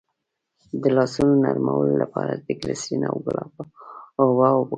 د 0.81 0.83
لاسونو 0.95 1.33
نرمولو 1.45 1.93
لپاره 2.03 2.33
د 2.45 2.47
ګلسرین 2.61 3.03
او 3.09 3.17
ګلاب 3.25 3.51
اوبه 4.21 4.47
وکاروئ 4.53 4.69